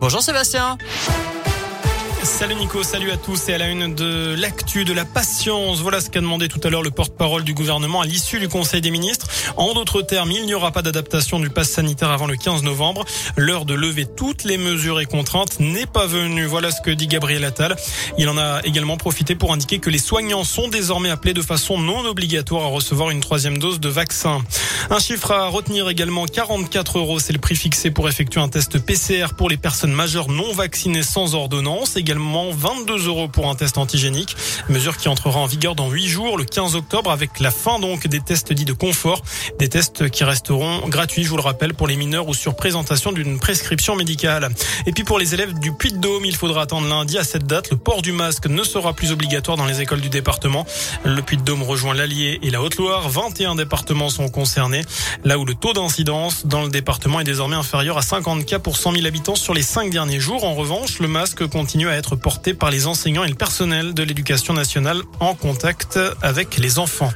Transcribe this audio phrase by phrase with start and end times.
[0.00, 0.78] Bonjour Sébastien.
[2.24, 5.80] Salut Nico, salut à tous et à la une de l'actu de la patience.
[5.80, 8.80] Voilà ce qu'a demandé tout à l'heure le porte-parole du gouvernement à l'issue du Conseil
[8.80, 9.28] des ministres.
[9.58, 13.04] En d'autres termes, il n'y aura pas d'adaptation du pass sanitaire avant le 15 novembre.
[13.36, 16.46] L'heure de lever toutes les mesures et contraintes n'est pas venue.
[16.46, 17.76] Voilà ce que dit Gabriel Attal.
[18.16, 21.78] Il en a également profité pour indiquer que les soignants sont désormais appelés de façon
[21.78, 24.42] non obligatoire à recevoir une troisième dose de vaccin.
[24.90, 28.78] Un chiffre à retenir également, 44 euros, c'est le prix fixé pour effectuer un test
[28.78, 31.96] PCR pour les personnes majeures non vaccinées sans ordonnance.
[32.18, 34.36] 22 euros pour un test antigénique.
[34.68, 38.06] Mesure qui entrera en vigueur dans 8 jours, le 15 octobre, avec la fin donc
[38.06, 39.22] des tests dits de confort.
[39.58, 43.12] Des tests qui resteront gratuits, je vous le rappelle, pour les mineurs ou sur présentation
[43.12, 44.48] d'une prescription médicale.
[44.86, 47.70] Et puis pour les élèves du Puy-de-Dôme, il faudra attendre lundi à cette date.
[47.70, 50.66] Le port du masque ne sera plus obligatoire dans les écoles du département.
[51.04, 53.08] Le Puy-de-Dôme rejoint l'Allier et la Haute-Loire.
[53.08, 54.82] 21 départements sont concernés
[55.24, 58.76] là où le taux d'incidence dans le département est désormais inférieur à 50 cas pour
[58.76, 60.44] 100 000 habitants sur les cinq derniers jours.
[60.44, 64.02] En revanche, le masque continue à être porté par les enseignants et le personnel de
[64.02, 67.10] l'éducation nationale en contact avec les enfants.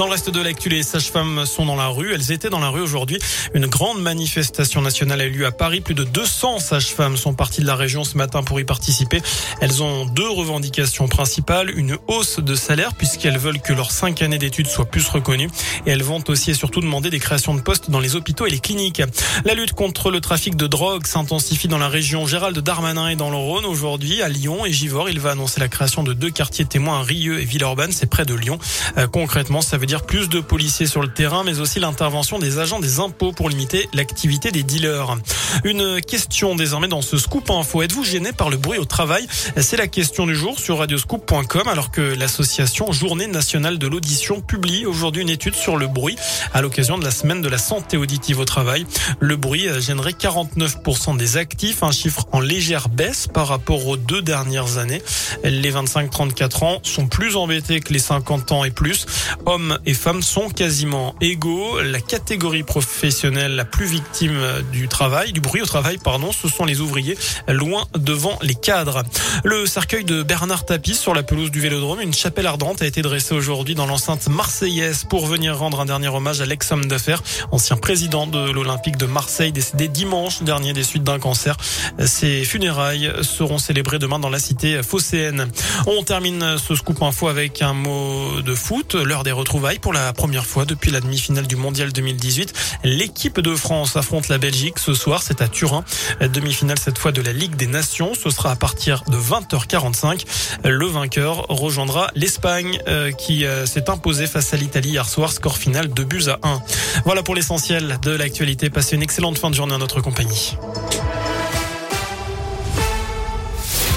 [0.00, 2.14] Dans le reste de l'actu, les sages-femmes sont dans la rue.
[2.14, 3.18] Elles étaient dans la rue aujourd'hui.
[3.52, 5.82] Une grande manifestation nationale a eu lieu à Paris.
[5.82, 9.20] Plus de 200 sages-femmes sont parties de la région ce matin pour y participer.
[9.60, 11.68] Elles ont deux revendications principales.
[11.76, 15.50] Une hausse de salaire puisqu'elles veulent que leurs cinq années d'études soient plus reconnues.
[15.84, 18.50] Et elles vont aussi et surtout demander des créations de postes dans les hôpitaux et
[18.50, 19.02] les cliniques.
[19.44, 22.26] La lutte contre le trafic de drogue s'intensifie dans la région.
[22.26, 25.10] Gérald Darmanin est dans le Rhône aujourd'hui, à Lyon et Givors.
[25.10, 27.92] Il va annoncer la création de deux quartiers témoins Rieux et Villeurbanne.
[27.92, 28.58] C'est près de Lyon.
[28.96, 32.58] Euh, concrètement, ça veut dire plus de policiers sur le terrain, mais aussi l'intervention des
[32.58, 35.16] agents des impôts pour limiter l'activité des dealers.
[35.64, 37.82] Une question désormais dans ce scoop info.
[37.82, 39.26] Êtes-vous gêné par le bruit au travail?
[39.56, 44.86] C'est la question du jour sur radioscoop.com alors que l'association Journée nationale de l'audition publie
[44.86, 46.16] aujourd'hui une étude sur le bruit
[46.54, 48.86] à l'occasion de la semaine de la santé auditive au travail.
[49.18, 54.22] Le bruit gênerait 49% des actifs, un chiffre en légère baisse par rapport aux deux
[54.22, 55.02] dernières années.
[55.42, 59.06] Les 25-34 ans sont plus embêtés que les 50 ans et plus.
[59.46, 61.80] Hommes et femmes sont quasiment égaux.
[61.80, 64.40] La catégorie professionnelle la plus victime
[64.72, 67.16] du travail, du bruit au travail, pardon, ce sont les ouvriers,
[67.48, 69.02] loin devant les cadres.
[69.44, 73.02] Le cercueil de Bernard Tapie sur la pelouse du Vélodrome, une chapelle ardente a été
[73.02, 77.76] dressée aujourd'hui dans l'enceinte marseillaise pour venir rendre un dernier hommage à l'ex-homme d'affaires, ancien
[77.76, 81.56] président de l'Olympique de Marseille, décédé dimanche dernier des suites d'un cancer.
[82.04, 85.48] Ses funérailles seront célébrées demain dans la cité phocéenne.
[85.86, 90.12] On termine ce scoop info avec un mot de foot, l'heure des retrouvailles pour la
[90.14, 92.54] première fois depuis la demi-finale du Mondial 2018.
[92.82, 95.84] L'équipe de France affronte la Belgique ce soir, c'est à Turin.
[96.20, 98.12] Demi-finale cette fois de la Ligue des Nations.
[98.14, 100.24] Ce sera à partir de 20h45.
[100.64, 105.30] Le vainqueur rejoindra l'Espagne euh, qui euh, s'est imposée face à l'Italie hier soir.
[105.30, 106.62] Score final de buts à 1.
[107.04, 108.70] Voilà pour l'essentiel de l'actualité.
[108.70, 110.56] Passez une excellente fin de journée en notre compagnie.